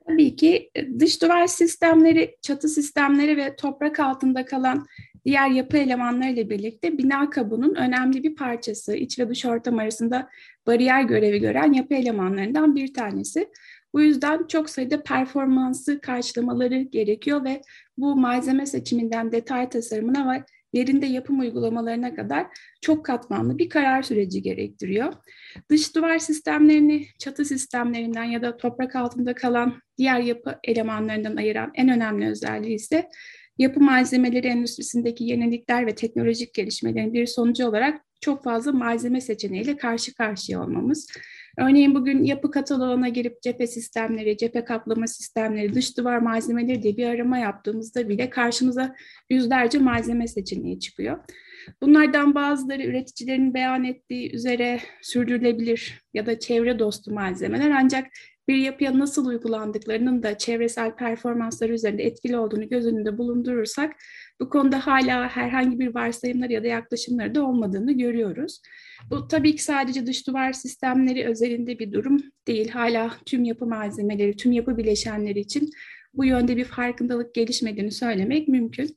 Tabii 0.07 0.35
ki 0.35 0.69
e, 0.75 0.99
dış 0.99 1.21
duvar 1.21 1.47
sistemleri, 1.47 2.37
çatı 2.41 2.67
sistemleri 2.67 3.37
ve 3.37 3.55
toprak 3.55 3.99
altında 3.99 4.45
kalan 4.45 4.85
diğer 5.25 5.49
yapı 5.49 5.77
elemanlarıyla 5.77 6.49
birlikte 6.49 6.97
bina 6.97 7.29
kabuğunun 7.29 7.75
önemli 7.75 8.23
bir 8.23 8.35
parçası. 8.35 8.95
İç 8.95 9.19
ve 9.19 9.29
dış 9.29 9.45
ortam 9.45 9.79
arasında 9.79 10.29
bariyer 10.67 11.03
görevi 11.03 11.39
gören 11.39 11.73
yapı 11.73 11.93
elemanlarından 11.93 12.75
bir 12.75 12.93
tanesi. 12.93 13.49
Bu 13.93 14.01
yüzden 14.01 14.47
çok 14.47 14.69
sayıda 14.69 15.03
performansı 15.03 16.01
karşılamaları 16.01 16.81
gerekiyor 16.81 17.43
ve 17.43 17.61
bu 17.97 18.15
malzeme 18.15 18.65
seçiminden 18.65 19.31
detay 19.31 19.69
tasarımına 19.69 20.33
ve 20.33 20.43
yerinde 20.73 21.05
yapım 21.05 21.39
uygulamalarına 21.39 22.15
kadar 22.15 22.47
çok 22.81 23.05
katmanlı 23.05 23.57
bir 23.57 23.69
karar 23.69 24.03
süreci 24.03 24.41
gerektiriyor. 24.41 25.13
Dış 25.69 25.95
duvar 25.95 26.19
sistemlerini 26.19 27.05
çatı 27.19 27.45
sistemlerinden 27.45 28.23
ya 28.23 28.41
da 28.41 28.57
toprak 28.57 28.95
altında 28.95 29.35
kalan 29.35 29.82
diğer 29.97 30.19
yapı 30.19 30.59
elemanlarından 30.63 31.35
ayıran 31.35 31.71
en 31.75 31.89
önemli 31.89 32.29
özelliği 32.29 32.75
ise 32.75 33.09
yapı 33.57 33.79
malzemeleri 33.79 34.47
endüstrisindeki 34.47 35.23
yenilikler 35.23 35.87
ve 35.87 35.95
teknolojik 35.95 36.53
gelişmelerin 36.53 37.13
bir 37.13 37.25
sonucu 37.25 37.67
olarak 37.67 38.01
çok 38.21 38.43
fazla 38.43 38.71
malzeme 38.71 39.21
seçeneğiyle 39.21 39.77
karşı 39.77 40.15
karşıya 40.15 40.61
olmamız. 40.63 41.07
Örneğin 41.57 41.95
bugün 41.95 42.23
yapı 42.23 42.51
kataloğuna 42.51 43.09
girip 43.09 43.41
cephe 43.41 43.67
sistemleri, 43.67 44.37
cephe 44.37 44.65
kaplama 44.65 45.07
sistemleri, 45.07 45.73
dış 45.73 45.97
duvar 45.97 46.17
malzemeleri 46.17 46.83
diye 46.83 46.97
bir 46.97 47.05
arama 47.05 47.37
yaptığımızda 47.37 48.09
bile 48.09 48.29
karşımıza 48.29 48.95
yüzlerce 49.29 49.79
malzeme 49.79 50.27
seçeneği 50.27 50.79
çıkıyor. 50.79 51.17
Bunlardan 51.81 52.35
bazıları 52.35 52.83
üreticilerin 52.83 53.53
beyan 53.53 53.83
ettiği 53.83 54.35
üzere 54.35 54.79
sürdürülebilir 55.01 56.01
ya 56.13 56.25
da 56.25 56.39
çevre 56.39 56.79
dostu 56.79 57.13
malzemeler 57.13 57.71
ancak 57.71 58.07
bir 58.47 58.55
yapıya 58.55 58.99
nasıl 58.99 59.25
uygulandıklarının 59.25 60.23
da 60.23 60.37
çevresel 60.37 60.95
performansları 60.95 61.73
üzerinde 61.73 62.03
etkili 62.03 62.37
olduğunu 62.37 62.69
göz 62.69 62.85
önünde 62.85 63.17
bulundurursak 63.17 63.95
bu 64.41 64.49
konuda 64.49 64.87
hala 64.87 65.29
herhangi 65.29 65.79
bir 65.79 65.95
varsayımlar 65.95 66.49
ya 66.49 66.63
da 66.63 66.67
yaklaşımları 66.67 67.35
da 67.35 67.45
olmadığını 67.45 67.91
görüyoruz. 67.91 68.61
Bu 69.09 69.27
tabii 69.27 69.55
ki 69.55 69.63
sadece 69.63 70.05
dış 70.05 70.27
duvar 70.27 70.53
sistemleri 70.53 71.25
özelinde 71.27 71.79
bir 71.79 71.91
durum 71.91 72.23
değil. 72.47 72.69
Hala 72.69 73.11
tüm 73.25 73.43
yapı 73.43 73.65
malzemeleri, 73.65 74.37
tüm 74.37 74.51
yapı 74.51 74.77
bileşenleri 74.77 75.39
için 75.39 75.69
bu 76.13 76.25
yönde 76.25 76.57
bir 76.57 76.65
farkındalık 76.65 77.35
gelişmediğini 77.35 77.91
söylemek 77.91 78.47
mümkün. 78.47 78.95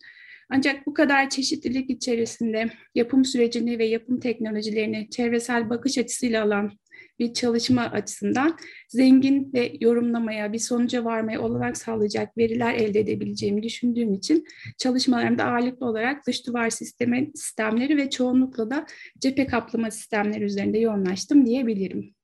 Ancak 0.50 0.86
bu 0.86 0.94
kadar 0.94 1.30
çeşitlilik 1.30 1.90
içerisinde 1.90 2.70
yapım 2.94 3.24
sürecini 3.24 3.78
ve 3.78 3.84
yapım 3.84 4.20
teknolojilerini 4.20 5.10
çevresel 5.10 5.70
bakış 5.70 5.98
açısıyla 5.98 6.44
alan 6.44 6.72
bir 7.18 7.32
çalışma 7.32 7.82
açısından 7.82 8.56
zengin 8.88 9.52
ve 9.52 9.72
yorumlamaya, 9.80 10.52
bir 10.52 10.58
sonuca 10.58 11.04
varmaya 11.04 11.40
olanak 11.40 11.76
sağlayacak 11.76 12.38
veriler 12.38 12.74
elde 12.74 13.00
edebileceğimi 13.00 13.62
düşündüğüm 13.62 14.14
için 14.14 14.44
çalışmalarımda 14.78 15.44
ağırlıklı 15.44 15.86
olarak 15.86 16.26
dış 16.26 16.46
duvar 16.46 16.70
sistemi, 16.70 17.30
sistemleri 17.34 17.96
ve 17.96 18.10
çoğunlukla 18.10 18.70
da 18.70 18.86
cephe 19.18 19.46
kaplama 19.46 19.90
sistemleri 19.90 20.44
üzerinde 20.44 20.78
yoğunlaştım 20.78 21.46
diyebilirim. 21.46 22.14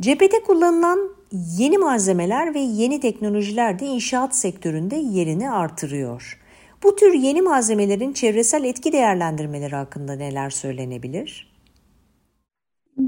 Cephede 0.00 0.42
kullanılan 0.42 1.16
yeni 1.58 1.78
malzemeler 1.78 2.54
ve 2.54 2.58
yeni 2.58 3.00
teknolojiler 3.00 3.78
de 3.78 3.86
inşaat 3.86 4.36
sektöründe 4.36 4.96
yerini 4.96 5.50
artırıyor. 5.50 6.40
Bu 6.82 6.96
tür 6.96 7.14
yeni 7.14 7.42
malzemelerin 7.42 8.12
çevresel 8.12 8.64
etki 8.64 8.92
değerlendirmeleri 8.92 9.74
hakkında 9.76 10.16
neler 10.16 10.50
söylenebilir? 10.50 11.47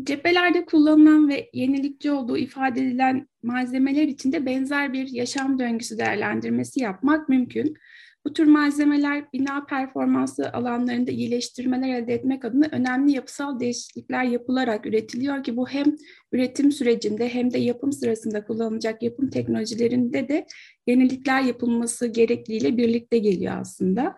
Cephelerde 0.04 0.64
kullanılan 0.64 1.28
ve 1.28 1.50
yenilikçi 1.52 2.10
olduğu 2.10 2.36
ifade 2.36 2.80
edilen 2.80 3.28
malzemeler 3.42 4.08
için 4.08 4.32
de 4.32 4.46
benzer 4.46 4.92
bir 4.92 5.08
yaşam 5.08 5.58
döngüsü 5.58 5.98
değerlendirmesi 5.98 6.80
yapmak 6.80 7.28
mümkün. 7.28 7.76
Bu 8.24 8.32
tür 8.32 8.46
malzemeler 8.46 9.24
bina 9.32 9.64
performansı 9.64 10.52
alanlarında 10.52 11.10
iyileştirmeler 11.10 11.88
elde 11.88 12.14
etmek 12.14 12.44
adına 12.44 12.66
önemli 12.72 13.12
yapısal 13.12 13.60
değişiklikler 13.60 14.24
yapılarak 14.24 14.86
üretiliyor 14.86 15.44
ki 15.44 15.56
bu 15.56 15.68
hem 15.68 15.96
üretim 16.32 16.72
sürecinde 16.72 17.28
hem 17.28 17.52
de 17.52 17.58
yapım 17.58 17.92
sırasında 17.92 18.44
kullanılacak 18.44 19.02
yapım 19.02 19.30
teknolojilerinde 19.30 20.28
de 20.28 20.46
yenilikler 20.86 21.42
yapılması 21.42 22.06
gerekliğiyle 22.06 22.76
birlikte 22.76 23.18
geliyor 23.18 23.54
aslında. 23.60 24.16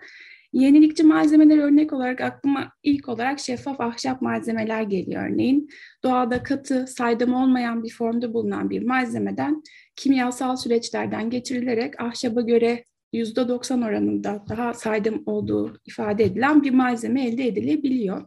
Yenilikçi 0.53 1.03
malzemeler 1.03 1.59
örnek 1.59 1.93
olarak 1.93 2.21
aklıma 2.21 2.73
ilk 2.83 3.09
olarak 3.09 3.41
şeffaf 3.41 3.81
ahşap 3.81 4.23
malzemeler 4.23 4.83
geliyor 4.83 5.31
örneğin. 5.31 5.69
Doğada 6.03 6.43
katı, 6.43 6.87
saydam 6.87 7.35
olmayan 7.35 7.85
bir 7.85 7.93
formda 7.93 8.35
bulunan 8.35 8.71
bir 8.71 8.83
malzemeden 8.83 9.63
kimyasal 9.97 10.57
süreçlerden 10.57 11.31
geçirilerek 11.31 12.01
ahşaba 12.01 12.41
göre 12.41 12.85
%90 13.13 13.87
oranında 13.87 14.45
daha 14.49 14.75
saydam 14.75 15.23
olduğu 15.27 15.81
ifade 15.87 16.25
edilen 16.25 16.63
bir 16.63 16.71
malzeme 16.71 17.27
elde 17.27 17.47
edilebiliyor. 17.47 18.27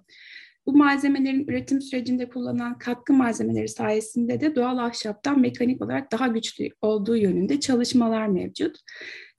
Bu 0.66 0.74
malzemelerin 0.74 1.48
üretim 1.48 1.82
sürecinde 1.82 2.30
kullanılan 2.30 2.78
katkı 2.78 3.14
malzemeleri 3.14 3.68
sayesinde 3.68 4.42
de 4.42 4.56
doğal 4.56 4.78
ahşaptan 4.78 5.40
mekanik 5.40 5.82
olarak 5.82 6.12
daha 6.12 6.28
güçlü 6.28 6.70
olduğu 6.82 7.18
yönünde 7.18 7.60
çalışmalar 7.60 8.28
mevcut. 8.28 8.78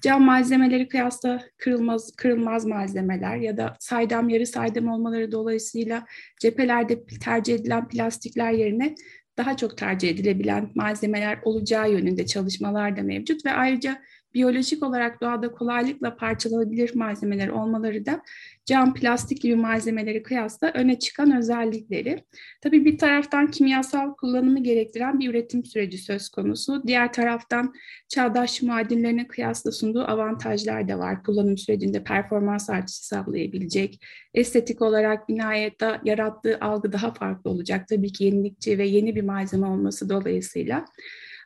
Cam 0.02 0.22
malzemeleri 0.22 0.88
kıyasla 0.88 1.42
kırılmaz, 1.58 2.16
kırılmaz 2.16 2.64
malzemeler 2.64 3.36
ya 3.36 3.56
da 3.56 3.76
saydam 3.80 4.28
yarı 4.28 4.46
saydam 4.46 4.88
olmaları 4.88 5.32
dolayısıyla 5.32 6.04
cephelerde 6.40 7.06
tercih 7.06 7.54
edilen 7.54 7.88
plastikler 7.88 8.52
yerine 8.52 8.94
daha 9.36 9.56
çok 9.56 9.78
tercih 9.78 10.10
edilebilen 10.10 10.70
malzemeler 10.74 11.38
olacağı 11.44 11.92
yönünde 11.92 12.26
çalışmalar 12.26 12.96
da 12.96 13.02
mevcut 13.02 13.46
ve 13.46 13.52
ayrıca 13.52 14.02
biyolojik 14.36 14.82
olarak 14.82 15.20
doğada 15.20 15.52
kolaylıkla 15.52 16.16
parçalanabilir 16.16 16.94
malzemeler 16.94 17.48
olmaları 17.48 18.06
da 18.06 18.22
cam, 18.66 18.94
plastik 18.94 19.42
gibi 19.42 19.56
malzemeleri 19.56 20.22
kıyasla 20.22 20.70
öne 20.74 20.98
çıkan 20.98 21.36
özellikleri. 21.36 22.24
Tabii 22.60 22.84
bir 22.84 22.98
taraftan 22.98 23.50
kimyasal 23.50 24.14
kullanımı 24.14 24.62
gerektiren 24.62 25.20
bir 25.20 25.30
üretim 25.30 25.64
süreci 25.64 25.98
söz 25.98 26.28
konusu. 26.28 26.82
Diğer 26.86 27.12
taraftan 27.12 27.74
çağdaş 28.08 28.62
muadillerine 28.62 29.28
kıyasla 29.28 29.72
sunduğu 29.72 30.04
avantajlar 30.04 30.88
da 30.88 30.98
var. 30.98 31.22
Kullanım 31.22 31.58
sürecinde 31.58 32.04
performans 32.04 32.70
artışı 32.70 33.06
sağlayabilecek. 33.06 34.04
Estetik 34.34 34.82
olarak 34.82 35.28
binaya 35.28 35.70
yarattığı 36.04 36.58
algı 36.60 36.92
daha 36.92 37.14
farklı 37.14 37.50
olacak. 37.50 37.88
Tabii 37.88 38.12
ki 38.12 38.24
yenilikçi 38.24 38.78
ve 38.78 38.86
yeni 38.86 39.16
bir 39.16 39.22
malzeme 39.22 39.66
olması 39.66 40.08
dolayısıyla. 40.08 40.84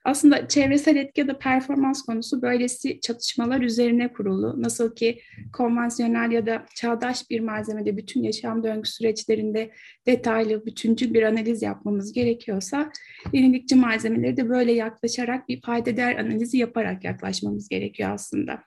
Aslında 0.04 0.48
çevresel 0.48 0.96
etki 0.96 1.20
ya 1.20 1.28
da 1.28 1.38
performans 1.38 2.02
konusu 2.02 2.42
böylesi 2.42 3.00
çatışmalar 3.00 3.60
üzerine 3.60 4.12
kurulu. 4.12 4.62
Nasıl 4.62 4.94
ki 4.94 5.20
konvansiyonel 5.52 6.30
ya 6.30 6.46
da 6.46 6.66
çağdaş 6.74 7.30
bir 7.30 7.40
malzemede 7.40 7.96
bütün 7.96 8.22
yaşam 8.22 8.64
döngü 8.64 8.88
süreçlerinde 8.88 9.70
detaylı, 10.06 10.66
bütüncül 10.66 11.14
bir 11.14 11.22
analiz 11.22 11.62
yapmamız 11.62 12.12
gerekiyorsa 12.12 12.92
yenilikçi 13.32 13.74
malzemeleri 13.74 14.36
de 14.36 14.48
böyle 14.48 14.72
yaklaşarak 14.72 15.48
bir 15.48 15.62
fayda 15.62 15.96
değer 15.96 16.16
analizi 16.16 16.58
yaparak 16.58 17.04
yaklaşmamız 17.04 17.68
gerekiyor 17.68 18.10
aslında. 18.10 18.62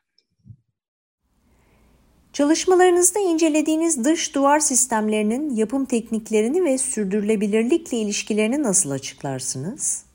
Çalışmalarınızda 2.33 3.19
incelediğiniz 3.19 4.05
dış 4.05 4.35
duvar 4.35 4.59
sistemlerinin 4.59 5.55
yapım 5.55 5.85
tekniklerini 5.85 6.63
ve 6.63 6.77
sürdürülebilirlikle 6.77 7.97
ilişkilerini 7.97 8.63
nasıl 8.63 8.91
açıklarsınız? 8.91 10.12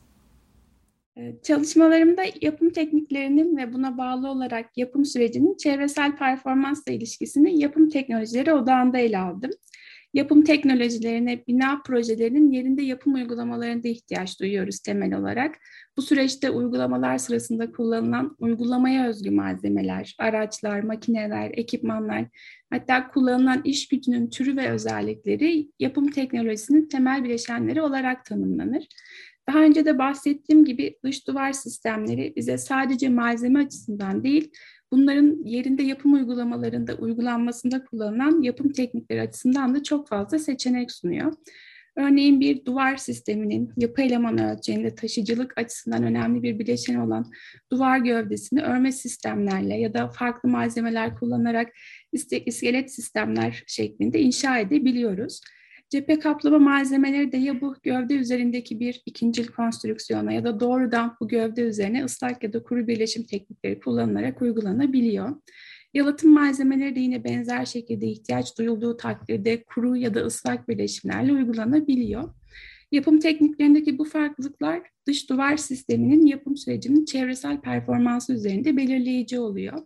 Ee, 1.19 1.35
çalışmalarımda 1.43 2.23
yapım 2.41 2.71
tekniklerinin 2.71 3.57
ve 3.57 3.73
buna 3.73 3.99
bağlı 3.99 4.31
olarak 4.31 4.77
yapım 4.77 5.05
sürecinin 5.05 5.57
çevresel 5.57 6.17
performansla 6.17 6.93
ilişkisini 6.93 7.61
yapım 7.61 7.89
teknolojileri 7.89 8.53
odağında 8.53 8.99
ele 8.99 9.19
aldım. 9.19 9.51
Yapım 10.15 10.45
teknolojilerine, 10.45 11.47
bina 11.47 11.83
projelerinin 11.87 12.51
yerinde 12.51 12.83
yapım 12.83 13.15
uygulamalarında 13.15 13.89
ihtiyaç 13.89 14.41
duyuyoruz 14.41 14.81
temel 14.81 15.15
olarak. 15.15 15.59
Bu 15.97 16.03
süreçte 16.03 16.51
uygulamalar 16.51 17.19
sırasında 17.19 17.73
kullanılan 17.73 18.37
uygulamaya 18.39 19.09
özgü 19.09 19.31
malzemeler, 19.31 20.17
araçlar, 20.19 20.81
makineler, 20.81 21.51
ekipmanlar, 21.55 22.25
hatta 22.71 23.09
kullanılan 23.09 23.61
iş 23.65 23.89
gücünün 23.89 24.31
türü 24.31 24.57
ve 24.57 24.71
özellikleri 24.71 25.69
yapım 25.79 26.11
teknolojisinin 26.11 26.89
temel 26.89 27.25
bileşenleri 27.25 27.83
olarak 27.83 28.25
tanımlanır. 28.25 28.87
Daha 29.49 29.59
önce 29.59 29.85
de 29.85 29.99
bahsettiğim 29.99 30.65
gibi 30.65 30.99
dış 31.05 31.27
duvar 31.27 31.53
sistemleri 31.53 32.33
bize 32.37 32.59
sadece 32.59 33.09
malzeme 33.09 33.65
açısından 33.65 34.25
değil, 34.25 34.51
bunların 34.93 35.45
yerinde 35.45 35.83
yapım 35.83 36.13
uygulamalarında 36.13 36.95
uygulanmasında 36.95 37.85
kullanılan 37.85 38.43
yapım 38.43 38.73
teknikleri 38.73 39.21
açısından 39.21 39.75
da 39.75 39.83
çok 39.83 40.09
fazla 40.09 40.39
seçenek 40.39 40.93
sunuyor. 40.93 41.33
Örneğin 41.97 42.41
bir 42.41 42.65
duvar 42.65 42.97
sisteminin 42.97 43.73
yapı 43.77 44.03
elemanı 44.03 44.53
ölçeğinde 44.53 44.95
taşıyıcılık 44.95 45.59
açısından 45.59 46.03
önemli 46.03 46.43
bir 46.43 46.59
bileşen 46.59 46.95
olan 46.95 47.31
duvar 47.73 47.99
gövdesini 47.99 48.63
örme 48.63 48.93
sistemlerle 48.93 49.75
ya 49.75 49.95
da 49.95 50.09
farklı 50.09 50.49
malzemeler 50.49 51.15
kullanarak 51.15 51.73
iskelet 52.47 52.95
sistemler 52.95 53.65
şeklinde 53.67 54.21
inşa 54.21 54.59
edebiliyoruz. 54.59 55.41
Cephe 55.91 56.19
kaplama 56.19 56.59
malzemeleri 56.59 57.33
de 57.33 57.37
ya 57.37 57.61
bu 57.61 57.77
gövde 57.83 58.15
üzerindeki 58.15 58.81
bir 58.81 59.03
ikincil 59.07 59.47
konstrüksiyona 59.47 60.33
ya 60.33 60.45
da 60.45 60.61
doğrudan 60.61 61.17
bu 61.21 61.29
gövde 61.29 61.63
üzerine 61.63 62.05
ıslak 62.05 62.43
ya 62.43 62.53
da 62.53 62.63
kuru 62.63 62.87
birleşim 62.87 63.25
teknikleri 63.25 63.81
kullanılarak 63.81 64.43
uygulanabiliyor. 64.43 65.37
Yalıtım 65.95 66.33
malzemeleri 66.33 66.97
de 66.97 67.01
yine 67.01 67.25
benzer 67.25 67.65
şekilde 67.65 68.07
ihtiyaç 68.07 68.59
duyulduğu 68.59 68.97
takdirde 68.97 69.63
kuru 69.63 69.97
ya 69.97 70.15
da 70.15 70.21
ıslak 70.21 70.69
birleşimlerle 70.69 71.33
uygulanabiliyor. 71.33 72.35
Yapım 72.93 73.19
tekniklerindeki 73.19 73.99
bu 73.99 74.05
farklılıklar 74.05 74.83
dış 75.07 75.31
duvar 75.31 75.57
sisteminin 75.57 76.27
yapım 76.27 76.57
sürecinin 76.57 77.05
çevresel 77.05 77.61
performansı 77.61 78.33
üzerinde 78.33 78.77
belirleyici 78.77 79.39
oluyor. 79.39 79.83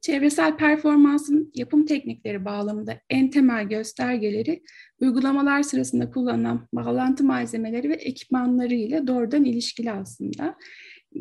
Çevresel 0.00 0.56
performansın 0.56 1.52
yapım 1.54 1.86
teknikleri 1.86 2.44
bağlamında 2.44 3.00
en 3.10 3.30
temel 3.30 3.68
göstergeleri 3.68 4.62
uygulamalar 5.00 5.62
sırasında 5.62 6.10
kullanılan 6.10 6.68
bağlantı 6.72 7.24
malzemeleri 7.24 7.88
ve 7.88 7.94
ekipmanları 7.94 8.74
ile 8.74 9.06
doğrudan 9.06 9.44
ilişkili 9.44 9.92
aslında. 9.92 10.56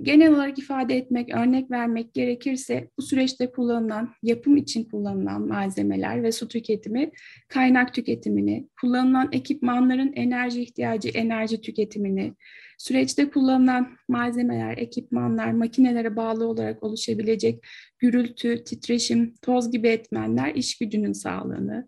Genel 0.02 0.34
olarak 0.34 0.60
ifade 0.60 0.98
etmek, 0.98 1.36
örnek 1.36 1.72
vermek 1.72 2.14
gerekirse 2.14 2.90
bu 2.98 3.02
süreçte 3.02 3.52
kullanılan, 3.52 4.14
yapım 4.24 4.58
için 4.58 4.84
kullanılan 4.84 5.48
malzemeler 5.48 6.24
ve 6.24 6.32
su 6.32 6.48
tüketimi, 6.48 7.12
kaynak 7.48 7.94
tüketimini, 7.94 8.68
kullanılan 8.82 9.30
ekipmanların 9.32 10.14
enerji 10.14 10.62
ihtiyacı, 10.62 11.10
enerji 11.10 11.62
tüketimini, 11.62 12.34
süreçte 12.80 13.30
kullanılan 13.30 13.90
malzemeler, 14.08 14.78
ekipmanlar, 14.78 15.52
makinelere 15.52 16.16
bağlı 16.16 16.48
olarak 16.48 16.84
oluşabilecek 16.84 17.66
gürültü, 18.00 18.64
titreşim, 18.64 19.34
toz 19.42 19.72
gibi 19.72 19.88
etmenler 19.88 20.56
iş 20.56 20.78
gücünün 20.78 21.14
sağlığını, 21.14 21.88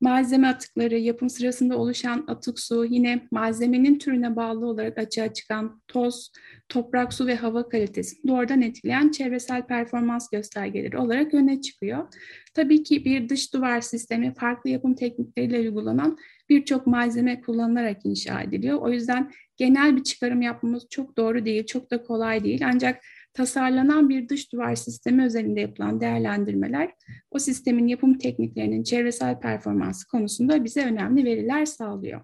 malzeme 0.00 0.48
atıkları, 0.48 0.98
yapım 0.98 1.30
sırasında 1.30 1.78
oluşan 1.78 2.24
atık 2.28 2.60
su, 2.60 2.84
yine 2.84 3.26
malzemenin 3.30 3.98
türüne 3.98 4.36
bağlı 4.36 4.66
olarak 4.66 4.98
açığa 4.98 5.32
çıkan 5.32 5.82
toz, 5.88 6.32
toprak, 6.68 7.12
su 7.12 7.26
ve 7.26 7.34
hava 7.34 7.68
kalitesini 7.68 8.28
doğrudan 8.28 8.62
etkileyen 8.62 9.10
çevresel 9.10 9.66
performans 9.66 10.30
göstergeleri 10.30 10.98
olarak 10.98 11.34
öne 11.34 11.60
çıkıyor. 11.60 12.06
Tabii 12.54 12.82
ki 12.82 13.04
bir 13.04 13.28
dış 13.28 13.54
duvar 13.54 13.80
sistemi 13.80 14.34
farklı 14.34 14.70
yapım 14.70 14.94
teknikleriyle 14.94 15.58
uygulanan 15.58 16.18
birçok 16.48 16.86
malzeme 16.86 17.40
kullanılarak 17.40 18.06
inşa 18.06 18.42
ediliyor. 18.42 18.78
O 18.78 18.90
yüzden 18.90 19.30
genel 19.56 19.96
bir 19.96 20.02
çıkarım 20.02 20.42
yapmamız 20.42 20.86
çok 20.90 21.16
doğru 21.16 21.44
değil, 21.44 21.66
çok 21.66 21.90
da 21.90 22.02
kolay 22.02 22.44
değil. 22.44 22.62
Ancak 22.66 23.00
tasarlanan 23.34 24.08
bir 24.08 24.28
dış 24.28 24.52
duvar 24.52 24.74
sistemi 24.74 25.24
özelinde 25.24 25.60
yapılan 25.60 26.00
değerlendirmeler 26.00 26.90
o 27.30 27.38
sistemin 27.38 27.86
yapım 27.86 28.18
tekniklerinin 28.18 28.82
çevresel 28.82 29.40
performansı 29.40 30.08
konusunda 30.08 30.64
bize 30.64 30.84
önemli 30.84 31.24
veriler 31.24 31.66
sağlıyor. 31.66 32.20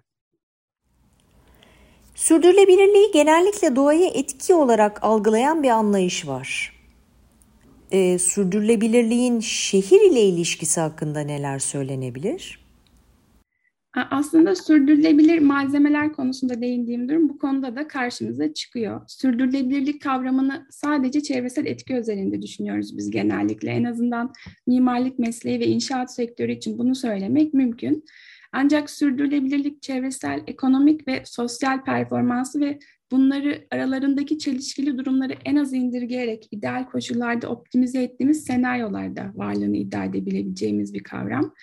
Sürdürülebilirliği 2.15 3.11
genellikle 3.13 3.75
doğaya 3.75 4.07
etki 4.07 4.53
olarak 4.53 5.03
algılayan 5.03 5.63
bir 5.63 5.69
anlayış 5.69 6.27
var. 6.27 6.75
Ee, 7.91 8.19
sürdürülebilirliğin 8.19 9.39
şehir 9.39 10.11
ile 10.11 10.21
ilişkisi 10.21 10.81
hakkında 10.81 11.19
neler 11.19 11.59
söylenebilir? 11.59 12.64
Aslında 13.95 14.55
sürdürülebilir 14.55 15.39
malzemeler 15.39 16.13
konusunda 16.13 16.61
değindiğim 16.61 17.09
durum 17.09 17.29
bu 17.29 17.37
konuda 17.37 17.75
da 17.75 17.87
karşımıza 17.87 18.53
çıkıyor. 18.53 19.01
Sürdürülebilirlik 19.07 20.01
kavramını 20.01 20.67
sadece 20.69 21.23
çevresel 21.23 21.65
etki 21.65 21.95
özelinde 21.95 22.41
düşünüyoruz 22.41 22.97
biz 22.97 23.11
genellikle. 23.11 23.69
En 23.69 23.83
azından 23.83 24.33
mimarlık 24.67 25.19
mesleği 25.19 25.59
ve 25.59 25.65
inşaat 25.67 26.13
sektörü 26.13 26.51
için 26.51 26.77
bunu 26.77 26.95
söylemek 26.95 27.53
mümkün. 27.53 28.05
Ancak 28.51 28.89
sürdürülebilirlik 28.89 29.81
çevresel, 29.81 30.43
ekonomik 30.47 31.07
ve 31.07 31.21
sosyal 31.25 31.83
performansı 31.83 32.59
ve 32.59 32.79
bunları 33.11 33.67
aralarındaki 33.71 34.39
çelişkili 34.39 34.97
durumları 34.97 35.33
en 35.45 35.55
az 35.55 35.73
indirgeyerek 35.73 36.47
ideal 36.51 36.85
koşullarda 36.85 37.47
optimize 37.49 38.03
ettiğimiz 38.03 38.43
senaryolarda 38.43 39.31
varlığını 39.35 39.77
iddia 39.77 40.05
edebileceğimiz 40.05 40.93
bir 40.93 41.03
kavram 41.03 41.53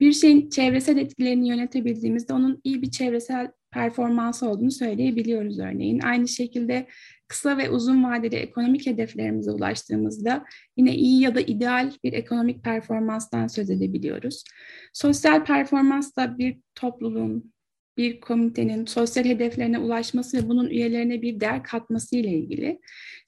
bir 0.00 0.12
şeyin 0.12 0.50
çevresel 0.50 0.96
etkilerini 0.96 1.48
yönetebildiğimizde 1.48 2.32
onun 2.32 2.60
iyi 2.64 2.82
bir 2.82 2.90
çevresel 2.90 3.50
performansı 3.70 4.48
olduğunu 4.48 4.70
söyleyebiliyoruz 4.70 5.58
örneğin. 5.58 6.00
Aynı 6.00 6.28
şekilde 6.28 6.86
kısa 7.28 7.58
ve 7.58 7.70
uzun 7.70 8.04
vadeli 8.04 8.36
ekonomik 8.36 8.86
hedeflerimize 8.86 9.50
ulaştığımızda 9.50 10.44
yine 10.76 10.94
iyi 10.94 11.20
ya 11.20 11.34
da 11.34 11.40
ideal 11.40 11.92
bir 12.04 12.12
ekonomik 12.12 12.64
performanstan 12.64 13.46
söz 13.46 13.70
edebiliyoruz. 13.70 14.44
Sosyal 14.92 15.44
performans 15.44 16.16
da 16.16 16.38
bir 16.38 16.58
topluluğun, 16.74 17.52
bir 17.96 18.20
komitenin 18.20 18.86
sosyal 18.86 19.24
hedeflerine 19.24 19.78
ulaşması 19.78 20.36
ve 20.36 20.48
bunun 20.48 20.70
üyelerine 20.70 21.22
bir 21.22 21.40
değer 21.40 21.62
katması 21.62 22.16
ile 22.16 22.30
ilgili. 22.30 22.80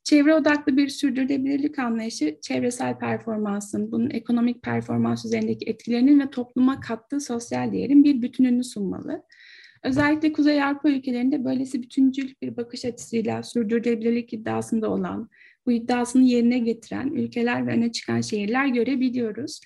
Çevre 0.04 0.35
odaklı 0.35 0.76
bir 0.76 0.88
sürdürülebilirlik 0.88 1.78
anlayışı 1.78 2.38
çevresel 2.42 2.98
performansın, 2.98 3.92
bunun 3.92 4.11
ekonomik 4.11 4.62
performans 4.62 5.24
üzerindeki 5.24 5.70
etkilerinin 5.70 6.20
ve 6.20 6.31
topluma 6.31 6.81
kattığı 6.81 7.20
sosyal 7.20 7.72
değerin 7.72 8.04
bir 8.04 8.22
bütününü 8.22 8.64
sunmalı. 8.64 9.22
Özellikle 9.83 10.33
Kuzey 10.33 10.62
Avrupa 10.62 10.90
ülkelerinde 10.90 11.44
böylesi 11.44 11.83
bütüncül 11.83 12.35
bir 12.42 12.57
bakış 12.57 12.85
açısıyla 12.85 13.42
sürdürülebilirlik 13.42 14.33
iddiasında 14.33 14.90
olan, 14.90 15.28
bu 15.66 15.72
iddiasını 15.72 16.22
yerine 16.22 16.59
getiren 16.59 17.09
ülkeler 17.09 17.66
ve 17.66 17.70
öne 17.70 17.92
çıkan 17.92 18.20
şehirler 18.20 18.66
görebiliyoruz. 18.66 19.61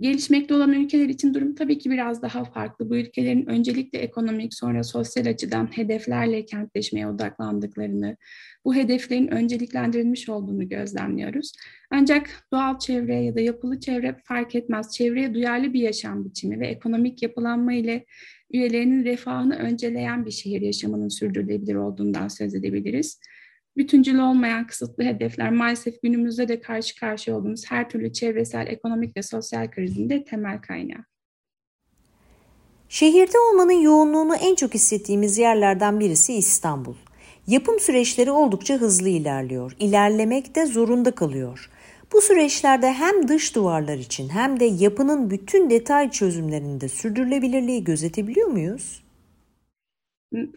Gelişmekte 0.00 0.54
olan 0.54 0.72
ülkeler 0.72 1.08
için 1.08 1.34
durum 1.34 1.54
tabii 1.54 1.78
ki 1.78 1.90
biraz 1.90 2.22
daha 2.22 2.44
farklı. 2.44 2.90
Bu 2.90 2.96
ülkelerin 2.96 3.46
öncelikle 3.46 3.98
ekonomik 3.98 4.54
sonra 4.54 4.84
sosyal 4.84 5.26
açıdan 5.26 5.76
hedeflerle 5.76 6.44
kentleşmeye 6.44 7.08
odaklandıklarını, 7.08 8.16
bu 8.64 8.74
hedeflerin 8.74 9.28
önceliklendirilmiş 9.28 10.28
olduğunu 10.28 10.68
gözlemliyoruz. 10.68 11.52
Ancak 11.90 12.46
doğal 12.52 12.78
çevre 12.78 13.14
ya 13.14 13.34
da 13.34 13.40
yapılı 13.40 13.80
çevre 13.80 14.16
fark 14.24 14.54
etmez. 14.54 14.94
Çevreye 14.94 15.34
duyarlı 15.34 15.72
bir 15.72 15.80
yaşam 15.80 16.24
biçimi 16.24 16.60
ve 16.60 16.66
ekonomik 16.66 17.22
yapılanma 17.22 17.72
ile 17.72 18.06
üyelerinin 18.52 19.04
refahını 19.04 19.56
önceleyen 19.56 20.26
bir 20.26 20.30
şehir 20.30 20.60
yaşamının 20.60 21.08
sürdürülebilir 21.08 21.74
olduğundan 21.74 22.28
söz 22.28 22.54
edebiliriz 22.54 23.20
bütüncül 23.76 24.18
olmayan 24.18 24.66
kısıtlı 24.66 25.04
hedefler 25.04 25.50
maalesef 25.50 26.02
günümüzde 26.02 26.48
de 26.48 26.60
karşı 26.60 27.00
karşıya 27.00 27.36
olduğumuz 27.36 27.70
her 27.70 27.88
türlü 27.88 28.12
çevresel, 28.12 28.66
ekonomik 28.66 29.16
ve 29.16 29.22
sosyal 29.22 29.70
krizin 29.70 30.10
de 30.10 30.24
temel 30.24 30.60
kaynağı. 30.60 31.04
Şehirde 32.88 33.38
olmanın 33.38 33.82
yoğunluğunu 33.82 34.34
en 34.34 34.54
çok 34.54 34.74
hissettiğimiz 34.74 35.38
yerlerden 35.38 36.00
birisi 36.00 36.34
İstanbul. 36.34 36.94
Yapım 37.46 37.80
süreçleri 37.80 38.30
oldukça 38.30 38.74
hızlı 38.74 39.08
ilerliyor. 39.08 39.76
İlerlemek 39.80 40.54
de 40.54 40.66
zorunda 40.66 41.10
kalıyor. 41.10 41.70
Bu 42.12 42.20
süreçlerde 42.20 42.92
hem 42.92 43.28
dış 43.28 43.54
duvarlar 43.54 43.96
için 43.98 44.28
hem 44.28 44.60
de 44.60 44.64
yapının 44.64 45.30
bütün 45.30 45.70
detay 45.70 46.10
çözümlerinde 46.10 46.88
sürdürülebilirliği 46.88 47.84
gözetebiliyor 47.84 48.48
muyuz? 48.48 49.01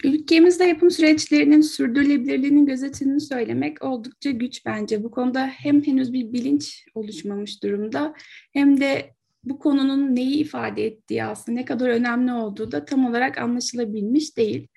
Ülkemizde 0.03 0.63
yapım 0.63 0.91
süreçlerinin 0.91 1.61
sürdürülebilirliğinin 1.61 2.65
gözetildiğini 2.65 3.21
söylemek 3.21 3.83
oldukça 3.83 4.31
güç 4.31 4.65
bence. 4.65 5.03
Bu 5.03 5.11
konuda 5.11 5.47
hem 5.47 5.81
henüz 5.81 6.13
bir 6.13 6.33
bilinç 6.33 6.85
oluşmamış 6.95 7.63
durumda 7.63 8.13
hem 8.53 8.81
de 8.81 9.15
bu 9.43 9.59
konunun 9.59 10.15
neyi 10.15 10.35
ifade 10.35 10.85
ettiği 10.85 11.23
aslında 11.23 11.59
ne 11.59 11.65
kadar 11.65 11.89
önemli 11.89 12.33
olduğu 12.33 12.71
da 12.71 12.85
tam 12.85 13.05
olarak 13.05 13.37
anlaşılabilmiş 13.37 14.37
değil. 14.37 14.67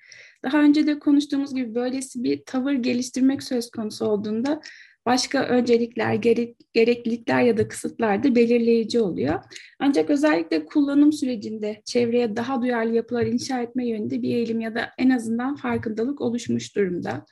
Daha 0.43 0.61
önce 0.61 0.87
de 0.87 0.99
konuştuğumuz 0.99 1.55
gibi 1.55 1.75
böylesi 1.75 2.23
bir 2.23 2.43
tavır 2.45 2.73
geliştirmek 2.73 3.43
söz 3.43 3.71
konusu 3.71 4.05
olduğunda 4.05 4.61
başka 5.05 5.43
öncelikler, 5.43 6.13
gerek, 6.13 6.55
gereklilikler 6.73 7.41
ya 7.41 7.57
da 7.57 7.67
kısıtlar 7.67 8.23
da 8.23 8.35
belirleyici 8.35 8.99
oluyor. 8.99 9.39
Ancak 9.79 10.09
özellikle 10.09 10.65
kullanım 10.65 11.13
sürecinde 11.13 11.81
çevreye 11.85 12.35
daha 12.35 12.61
duyarlı 12.61 12.95
yapılar 12.95 13.25
inşa 13.25 13.61
etme 13.61 13.87
yönünde 13.87 14.21
bir 14.21 14.35
eğilim 14.35 14.59
ya 14.59 14.75
da 14.75 14.89
en 14.97 15.09
azından 15.09 15.55
farkındalık 15.55 16.21
oluşmuş 16.21 16.75
durumda. 16.75 17.25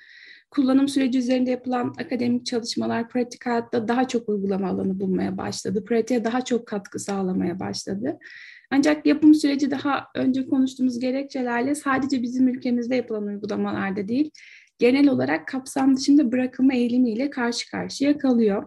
Kullanım 0.51 0.88
süreci 0.88 1.19
üzerinde 1.19 1.51
yapılan 1.51 1.93
akademik 1.99 2.45
çalışmalar 2.45 3.10
pratik 3.10 3.45
hayatta 3.45 3.88
daha 3.88 4.08
çok 4.08 4.30
uygulama 4.30 4.67
alanı 4.67 4.99
bulmaya 4.99 5.38
başladı. 5.38 5.86
Pratiğe 5.86 6.23
daha 6.23 6.41
çok 6.41 6.67
katkı 6.67 6.99
sağlamaya 6.99 7.60
başladı. 7.60 8.17
Ancak 8.71 9.06
yapım 9.06 9.36
süreci 9.36 9.71
daha 9.71 10.08
önce 10.15 10.47
konuştuğumuz 10.47 10.99
gerekçelerle 10.99 11.75
sadece 11.75 12.21
bizim 12.21 12.47
ülkemizde 12.47 12.95
yapılan 12.95 13.25
uygulamalarda 13.25 14.08
değil, 14.08 14.32
genel 14.79 15.07
olarak 15.07 15.47
kapsam 15.47 15.97
dışında 15.97 16.31
bırakılma 16.31 16.73
eğilimiyle 16.73 17.29
karşı 17.29 17.71
karşıya 17.71 18.17
kalıyor. 18.17 18.63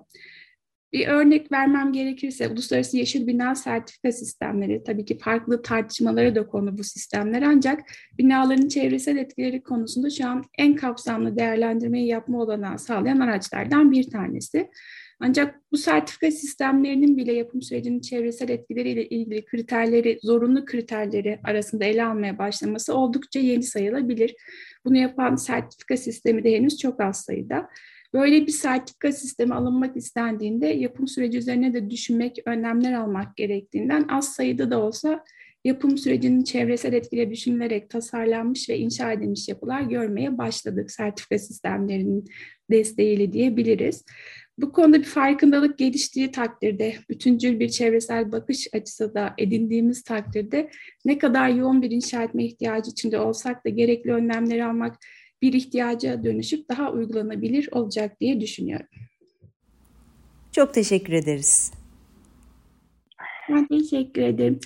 Bir 0.93 1.09
örnek 1.09 1.53
vermem 1.53 1.93
gerekirse 1.93 2.49
uluslararası 2.49 2.97
yeşil 2.97 3.27
bina 3.27 3.55
sertifika 3.55 4.13
sistemleri 4.13 4.83
tabii 4.85 5.05
ki 5.05 5.19
farklı 5.19 5.63
tartışmalara 5.63 6.35
da 6.35 6.47
konu 6.47 6.79
bu 6.79 6.85
sistemler 6.85 7.43
ancak 7.43 7.81
binaların 8.19 8.69
çevresel 8.69 9.17
etkileri 9.17 9.63
konusunda 9.63 10.11
şu 10.11 10.29
an 10.29 10.45
en 10.59 10.77
kapsamlı 10.77 11.37
değerlendirmeyi 11.37 12.07
yapma 12.07 12.39
olanağı 12.43 12.79
sağlayan 12.79 13.21
araçlardan 13.21 13.93
bir 13.93 14.11
tanesi. 14.11 14.71
Ancak 15.21 15.61
bu 15.73 15.77
sertifika 15.77 16.31
sistemlerinin 16.31 17.17
bile 17.17 17.33
yapım 17.33 17.63
sürecinin 17.63 18.01
çevresel 18.01 18.49
etkileriyle 18.49 19.09
ilgili 19.09 19.45
kriterleri, 19.45 20.19
zorunlu 20.23 20.65
kriterleri 20.65 21.41
arasında 21.45 21.85
ele 21.85 22.05
almaya 22.05 22.39
başlaması 22.39 22.95
oldukça 22.95 23.41
yeni 23.41 23.63
sayılabilir. 23.63 24.35
Bunu 24.85 24.97
yapan 24.97 25.37
sertifika 25.37 25.97
sistemi 25.97 26.45
de 26.45 26.53
henüz 26.57 26.79
çok 26.79 27.01
az 27.01 27.21
sayıda. 27.21 27.69
Böyle 28.15 28.47
bir 28.47 28.53
sertifika 28.53 29.13
sistemi 29.13 29.55
alınmak 29.55 29.97
istendiğinde 29.97 30.67
yapım 30.67 31.09
süreci 31.09 31.39
üzerine 31.39 31.75
de 31.75 31.91
düşünmek, 31.91 32.39
önlemler 32.47 32.93
almak 32.93 33.37
gerektiğinden 33.37 34.09
az 34.09 34.33
sayıda 34.33 34.71
da 34.71 34.83
olsa 34.83 35.25
yapım 35.65 35.99
sürecinin 35.99 36.45
çevresel 36.45 36.93
etkileri 36.93 37.31
düşünülerek 37.31 37.91
tasarlanmış 37.91 38.69
ve 38.69 38.79
inşa 38.79 39.13
edilmiş 39.13 39.49
yapılar 39.49 39.81
görmeye 39.81 40.39
başladık 40.39 40.91
sertifika 40.91 41.39
sistemlerinin 41.39 42.25
desteğiyle 42.71 43.33
diyebiliriz. 43.33 44.05
Bu 44.61 44.73
konuda 44.73 44.99
bir 44.99 45.05
farkındalık 45.05 45.79
geliştiği 45.79 46.31
takdirde, 46.31 46.95
bütüncül 47.09 47.61
bir 47.61 47.69
çevresel 47.69 48.33
bakış 48.33 48.69
açısı 48.75 49.15
da 49.15 49.35
edindiğimiz 49.39 50.03
takdirde 50.03 50.71
ne 51.05 51.19
kadar 51.19 51.49
yoğun 51.49 51.83
bir 51.83 51.91
inşa 51.91 52.23
etme 52.23 52.45
ihtiyacı 52.45 52.91
içinde 52.91 53.19
olsak 53.19 53.65
da 53.65 53.69
gerekli 53.69 54.13
önlemleri 54.13 54.65
almak 54.65 54.97
bir 55.43 55.53
ihtiyaca 55.53 56.25
dönüşüp 56.25 56.69
daha 56.69 56.93
uygulanabilir 56.93 57.69
olacak 57.73 58.21
diye 58.21 58.41
düşünüyorum. 58.41 58.87
Çok 60.53 60.75
teşekkür 60.75 61.13
ederiz. 61.13 61.73
Ben 63.49 63.67
teşekkür 63.67 64.23
ederim. 64.23 64.61